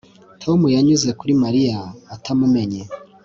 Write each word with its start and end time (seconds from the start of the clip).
Tom 0.43 0.59
yanyuze 0.75 1.09
kuri 1.19 1.33
Mariya 1.43 1.79
atamumenye 2.15 2.81